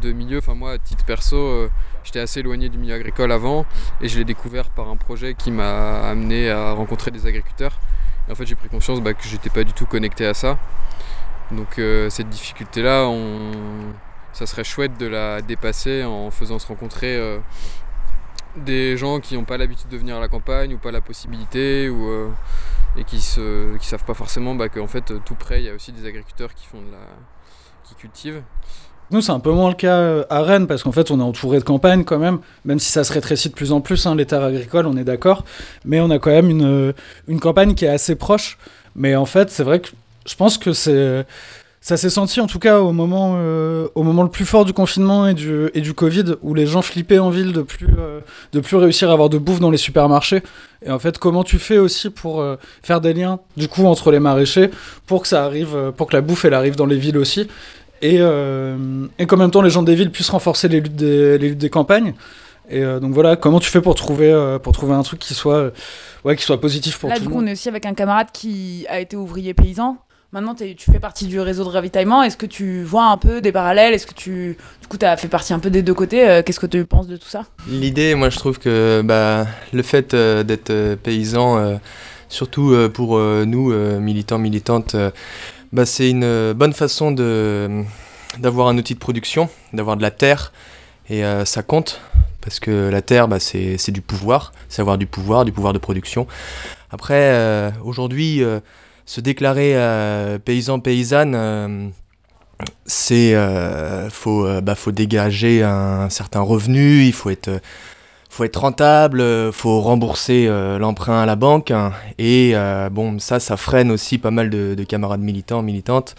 [0.01, 0.39] deux milieux.
[0.39, 1.69] Enfin, moi, à titre perso,
[2.03, 3.65] j'étais assez éloigné du milieu agricole avant
[4.01, 7.79] et je l'ai découvert par un projet qui m'a amené à rencontrer des agriculteurs.
[8.27, 10.57] Et en fait, j'ai pris conscience bah, que j'étais pas du tout connecté à ça.
[11.51, 13.11] Donc, euh, cette difficulté-là,
[14.33, 17.39] ça serait chouette de la dépasser en faisant se rencontrer euh,
[18.55, 21.89] des gens qui n'ont pas l'habitude de venir à la campagne ou pas la possibilité
[21.89, 22.29] ou, euh,
[22.97, 25.91] et qui ne savent pas forcément bah, qu'en fait, tout près, il y a aussi
[25.91, 26.99] des agriculteurs qui font de la
[27.83, 28.43] qui cultivent.
[29.11, 31.23] Nous, c'est un peu moins le cas euh, à Rennes parce qu'en fait, on est
[31.23, 34.15] entouré de campagne quand même, même si ça se rétrécit de plus en plus, hein,
[34.15, 35.45] les terres agricoles, on est d'accord.
[35.83, 36.93] Mais on a quand même une, euh,
[37.27, 38.57] une campagne qui est assez proche.
[38.95, 39.89] Mais en fait, c'est vrai que
[40.27, 41.25] je pense que c'est
[41.81, 44.73] ça s'est senti en tout cas au moment, euh, au moment le plus fort du
[44.73, 47.87] confinement et du, et du Covid, où les gens flippaient en ville de plus,
[48.51, 50.43] de plus réussir à avoir de bouffe dans les supermarchés.
[50.85, 52.45] Et en fait, comment tu fais aussi pour
[52.83, 54.71] faire des liens du coup entre les maraîchers
[55.07, 57.47] pour que ça arrive, pour que la bouffe elle arrive dans les villes aussi,
[58.01, 58.77] et, euh,
[59.17, 61.57] et qu'en même temps les gens des villes puissent renforcer les luttes des, les luttes
[61.57, 62.13] des campagnes.
[62.71, 65.33] Et euh, donc voilà, comment tu fais pour trouver, euh, pour trouver un truc qui
[65.33, 65.71] soit, euh,
[66.23, 67.45] ouais, qui soit positif pour Là, tout du le coup, monde.
[67.45, 69.97] on est aussi avec un camarade qui a été ouvrier paysan.
[70.31, 72.21] Maintenant, tu fais partie du réseau de ravitaillement.
[72.21, 73.95] Est-ce que tu vois un peu des parallèles?
[73.95, 76.29] Est-ce que tu, du coup, t'as fait partie un peu des deux côtés?
[76.29, 77.45] Euh, Qu'est-ce que tu penses de tout ça?
[77.67, 81.75] L'idée, moi je trouve que bah, le fait euh, d'être paysan, euh,
[82.27, 85.09] surtout euh, pour euh, nous, euh, militants, militantes, euh,
[85.71, 87.83] bah, c'est une euh, bonne façon de,
[88.39, 90.51] d'avoir un outil de production, d'avoir de la terre,
[91.09, 92.01] et euh, ça compte,
[92.41, 95.73] parce que la terre, bah, c'est, c'est du pouvoir, c'est avoir du pouvoir, du pouvoir
[95.73, 96.27] de production.
[96.91, 98.41] Après, euh, aujourd'hui,
[99.05, 99.73] se déclarer
[100.45, 101.87] paysan, paysanne, euh,
[102.85, 103.33] c'est
[104.11, 107.03] faut bah, faut dégager un, certain revenu.
[107.03, 107.49] Il faut être
[108.29, 113.19] faut être rentable euh, faut rembourser euh, l'emprunt à la banque hein, et euh, bon
[113.19, 116.15] ça ça freine aussi pas mal de, de camarades militants militantes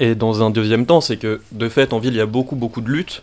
[0.00, 2.56] Et dans un deuxième temps, c'est que de fait, en ville, il y a beaucoup,
[2.56, 3.22] beaucoup de luttes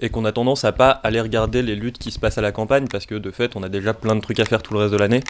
[0.00, 2.50] et qu'on a tendance à pas aller regarder les luttes qui se passent à la
[2.50, 4.80] campagne parce que de fait, on a déjà plein de trucs à faire tout le
[4.80, 5.22] reste de l'année.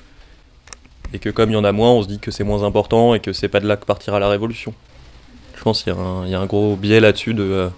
[1.13, 3.15] Et que comme il y en a moins, on se dit que c'est moins important
[3.15, 4.73] et que c'est pas de là que partira la révolution.
[5.57, 7.69] Je pense qu'il y, a un- gros biais là-dessus de.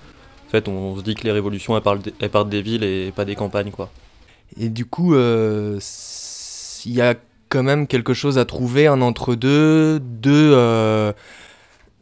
[0.60, 3.70] Fait, on se dit que les révolutions elles partent des villes et pas des campagnes,
[3.70, 3.90] quoi.
[4.58, 5.78] et du coup euh,
[6.84, 7.14] il y a
[7.48, 11.12] quand même quelque chose à trouver un entre deux de euh,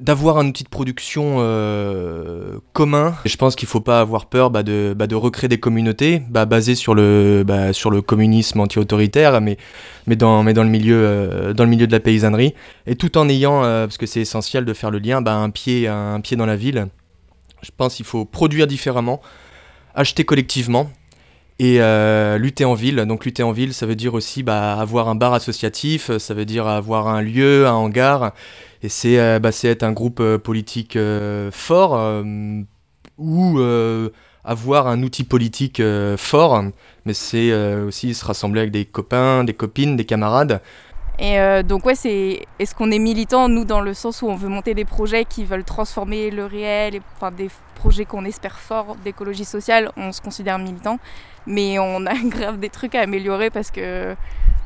[0.00, 3.14] d'avoir un outil de production euh, commun.
[3.24, 6.22] Et je pense qu'il faut pas avoir peur bah, de, bah, de recréer des communautés
[6.30, 9.56] bah, basées sur le, sur le communisme anti-autoritaire, mais,
[10.06, 12.54] mais, dans, mais dans, le milieu, dans le milieu de la paysannerie.
[12.86, 16.20] Et tout en ayant, parce que c'est essentiel de faire le lien, un, pied, un
[16.20, 16.88] pied dans la ville.
[17.64, 19.20] Je pense qu'il faut produire différemment,
[19.94, 20.90] acheter collectivement
[21.58, 22.96] et euh, lutter en ville.
[22.96, 26.44] Donc lutter en ville, ça veut dire aussi bah, avoir un bar associatif, ça veut
[26.44, 28.32] dire avoir un lieu, un hangar.
[28.82, 30.98] Et c'est euh, bah, être un groupe euh, politique
[31.50, 32.22] fort
[33.16, 33.60] ou
[34.44, 35.82] avoir un outil politique
[36.16, 36.64] fort.
[37.06, 40.60] Mais c'est aussi se rassembler avec des copains, des copines, des camarades.
[41.18, 44.34] Et euh, donc ouais, c'est est-ce qu'on est militant nous dans le sens où on
[44.34, 48.58] veut monter des projets qui veulent transformer le réel, et, enfin des projets qu'on espère
[48.58, 50.98] forts d'écologie sociale, on se considère militant,
[51.46, 54.16] mais on a grave des trucs à améliorer parce que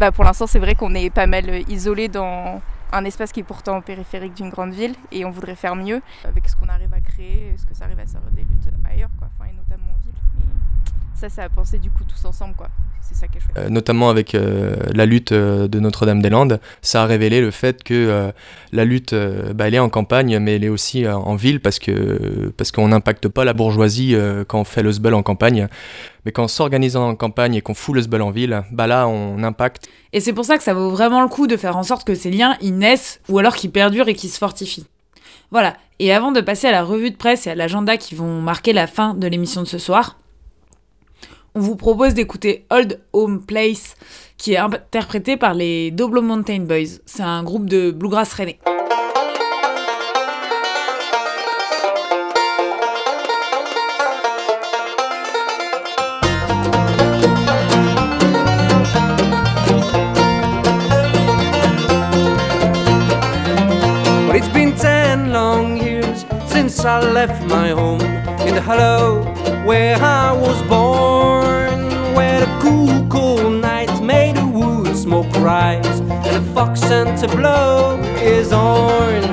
[0.01, 3.45] bah, pour l'instant c'est vrai qu'on est pas mal isolé dans un espace qui est
[3.45, 7.01] pourtant périphérique d'une grande ville et on voudrait faire mieux avec ce qu'on arrive à
[7.01, 9.99] créer, est-ce que ça arrive à servir des luttes ailleurs quoi, enfin et notamment en
[10.03, 10.15] ville.
[10.39, 10.45] Mais
[11.15, 12.69] ça c'est à penser du coup tous ensemble quoi.
[13.09, 13.57] C'est ça qui est chouette.
[13.57, 18.33] Euh, notamment avec euh, la lutte euh, de Notre-Dame-des-Landes, ça a révélé le fait que
[18.73, 19.15] la lutte,
[19.55, 22.89] bah, elle est en campagne, mais elle est aussi en ville parce que parce qu'on
[22.89, 24.15] n'impacte pas la bourgeoisie
[24.47, 25.69] quand on fait le sbel en campagne,
[26.25, 29.09] mais quand on s'organise en campagne et qu'on fout le sbel en ville, bah là
[29.09, 29.89] on impacte.
[30.13, 32.15] Et c'est pour ça que ça vaut vraiment le coup de faire en sorte que
[32.15, 34.87] ces liens, ils naissent ou alors qu'ils perdurent et qu'ils se fortifient.
[35.51, 35.77] Voilà.
[35.99, 38.73] Et avant de passer à la revue de presse et à l'agenda qui vont marquer
[38.73, 40.19] la fin de l'émission de ce soir,
[41.59, 43.97] on vous propose d'écouter Old Home Place,
[44.37, 47.01] qui est interprété par les Doblo Mountain Boys.
[47.05, 48.61] C'est un groupe de bluegrass rennais.
[69.69, 71.48] Where I was born,
[72.69, 78.51] cool, cold night made the wood smoke rise and the fox scent to blow his
[78.51, 79.25] horn.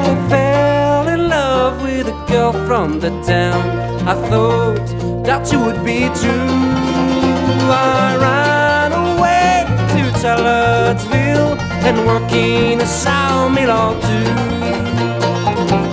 [0.00, 3.62] I fell in love with a girl from the town.
[4.12, 4.86] I thought
[5.24, 6.46] that you would be too.
[7.70, 9.52] I ran away
[9.94, 11.54] to Charlottesville
[11.86, 14.30] and work in a sawmill or two.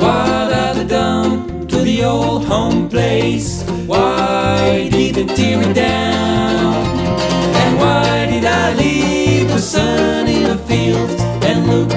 [0.03, 3.70] What have they done to the old home place?
[3.91, 6.75] Why did they tear it down?
[7.61, 11.91] And why did I leave the sun in the fields and look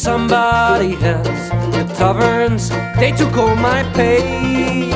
[0.00, 1.50] somebody else.
[1.76, 4.90] The taverns, they took all my pay.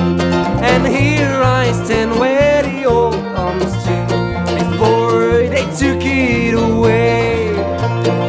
[0.70, 3.96] And here I stand where the old arms to
[4.58, 7.52] before they took it away.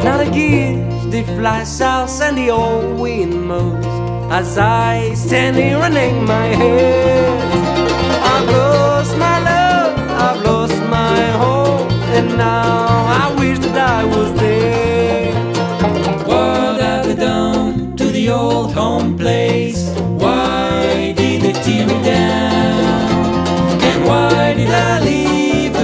[0.04, 3.86] Now the geese, they fly south and the old wind moans
[4.30, 7.40] as I stand here running my head.
[8.32, 9.94] I've lost my love,
[10.26, 14.55] I've lost my home, and now I wish that I was there.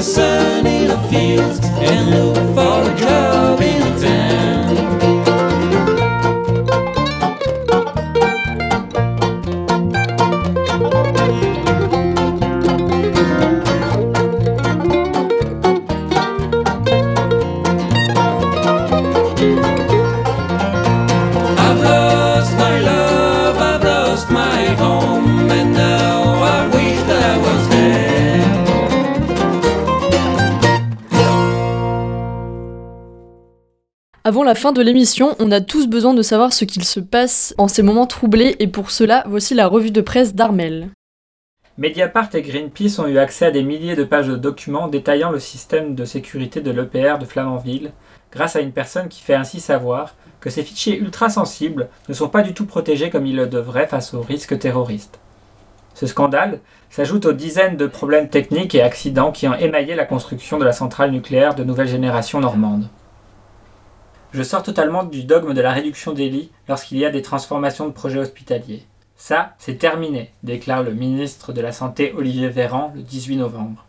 [0.03, 4.02] Sun in the fields and look for a job in town?
[34.43, 37.55] Avant la fin de l'émission, on a tous besoin de savoir ce qu'il se passe
[37.59, 40.89] en ces moments troublés et pour cela, voici la revue de presse d'Armel.
[41.79, 45.39] Mediapart et Greenpeace ont eu accès à des milliers de pages de documents détaillant le
[45.39, 47.93] système de sécurité de l'EPR de Flamanville,
[48.33, 52.29] grâce à une personne qui fait ainsi savoir que ces fichiers ultra sensibles ne sont
[52.29, 55.21] pas du tout protégés comme ils le devraient face aux risques terroristes.
[55.95, 56.59] Ce scandale
[56.91, 60.73] s'ajoute aux dizaines de problèmes techniques et accidents qui ont émaillé la construction de la
[60.73, 62.89] centrale nucléaire de nouvelle génération normande.
[64.35, 67.87] Je sors totalement du dogme de la réduction des lits lorsqu'il y a des transformations
[67.87, 68.83] de projets hospitaliers.
[69.15, 73.85] Ça, c'est terminé, déclare le ministre de la Santé Olivier Véran le 18 novembre.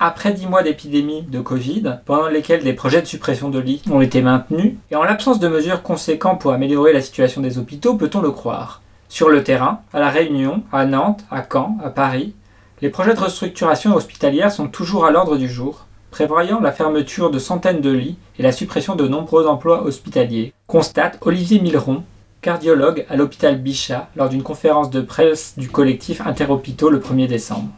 [0.00, 4.00] Après dix mois d'épidémie de Covid, pendant lesquels des projets de suppression de lits ont
[4.00, 8.22] été maintenus, et en l'absence de mesures conséquentes pour améliorer la situation des hôpitaux, peut-on
[8.22, 8.80] le croire?
[9.10, 12.34] Sur le terrain, à La Réunion, à Nantes, à Caen, à Paris,
[12.80, 15.83] les projets de restructuration hospitalière sont toujours à l'ordre du jour,
[16.14, 21.18] prévoyant la fermeture de centaines de lits et la suppression de nombreux emplois hospitaliers, constate
[21.22, 22.04] Olivier Milleron,
[22.40, 27.68] cardiologue à l'hôpital Bichat, lors d'une conférence de presse du collectif Interhôpitaux le 1er décembre.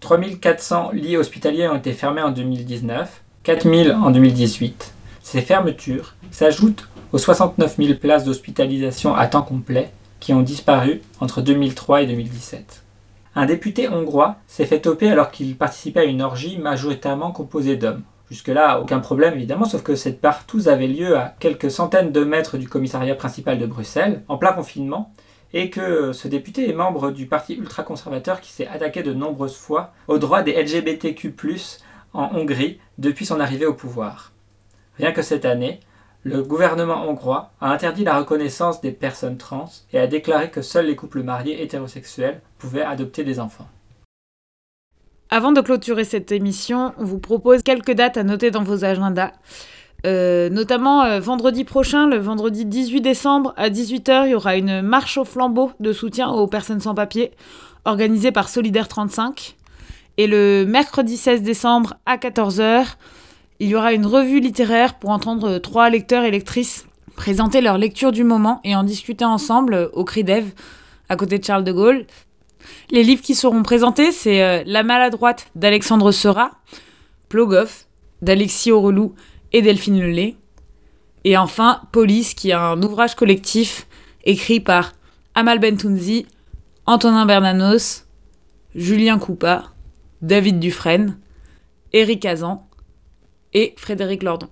[0.00, 4.92] 3400 lits hospitaliers ont été fermés en 2019, 4000 en 2018.
[5.22, 9.90] Ces fermetures s'ajoutent aux 69 000 places d'hospitalisation à temps complet
[10.20, 12.82] qui ont disparu entre 2003 et 2017.
[13.38, 18.02] Un député hongrois s'est fait toper alors qu'il participait à une orgie majoritairement composée d'hommes.
[18.30, 22.56] Jusque-là, aucun problème évidemment, sauf que cette partouze avait lieu à quelques centaines de mètres
[22.56, 25.12] du commissariat principal de Bruxelles, en plein confinement,
[25.52, 29.92] et que ce député est membre du parti ultra-conservateur qui s'est attaqué de nombreuses fois
[30.08, 31.34] aux droits des LGBTQ+,
[32.14, 34.32] en Hongrie depuis son arrivée au pouvoir.
[34.96, 35.80] Rien que cette année,
[36.26, 40.86] le gouvernement hongrois a interdit la reconnaissance des personnes trans et a déclaré que seuls
[40.86, 43.68] les couples mariés hétérosexuels pouvaient adopter des enfants.
[45.30, 49.30] Avant de clôturer cette émission, on vous propose quelques dates à noter dans vos agendas.
[50.04, 54.82] Euh, notamment euh, vendredi prochain, le vendredi 18 décembre à 18h, il y aura une
[54.82, 57.30] marche au flambeau de soutien aux personnes sans papier
[57.84, 59.54] organisée par Solidaire 35.
[60.16, 62.96] Et le mercredi 16 décembre à 14h,
[63.60, 66.86] il y aura une revue littéraire pour entendre trois lecteurs et lectrices
[67.16, 70.52] présenter leur lecture du moment et en discuter ensemble au Cri d'Ève,
[71.08, 72.06] à côté de Charles de Gaulle.
[72.90, 76.52] Les livres qui seront présentés, c'est euh, La maladroite d'Alexandre Seurat,
[77.28, 77.86] Plogoff
[78.22, 79.14] d'Alexis Aurelou
[79.52, 80.36] et Delphine Lelay.
[81.24, 83.86] Et enfin, Police, qui est un ouvrage collectif
[84.24, 84.92] écrit par
[85.34, 86.26] Amal Bentounzi,
[86.86, 88.04] Antonin Bernanos,
[88.74, 89.64] Julien Coupa,
[90.22, 91.18] David Dufresne,
[91.92, 92.65] Éric Azan
[93.54, 94.48] et Frédéric Lordon.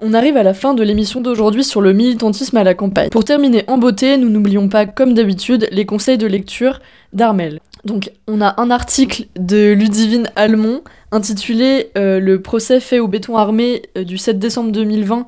[0.00, 3.10] On arrive à la fin de l'émission d'aujourd'hui sur le militantisme à la campagne.
[3.10, 6.80] Pour terminer en beauté, nous n'oublions pas, comme d'habitude, les conseils de lecture
[7.12, 7.60] d'Armel.
[7.84, 10.82] Donc, on a un article de Ludivine Almond
[11.12, 15.26] intitulé euh, Le procès fait au béton armé euh, du 7 décembre 2020.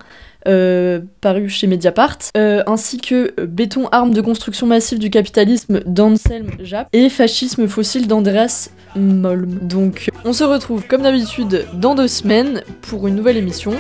[0.48, 6.88] euh, paru chez Mediapart, ainsi que Béton, arme de construction massive du capitalisme d'Anselm Japp
[6.92, 9.58] et Fascisme fossile d'Andreas Molm.
[9.62, 13.72] Donc, on se retrouve comme d'habitude dans deux semaines pour une nouvelle émission.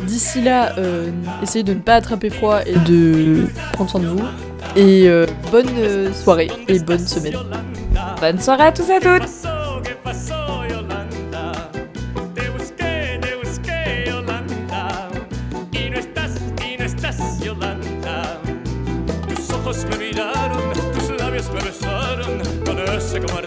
[0.00, 1.10] D'ici là, euh,
[1.42, 4.22] essayez de ne pas attraper froid et de prendre soin de vous.
[4.74, 7.36] Et euh, bonne euh, soirée et bonne semaine.
[8.20, 9.28] Bonne soirée à tous et à toutes
[19.86, 23.40] me miraron, tus labios me besaron con ese como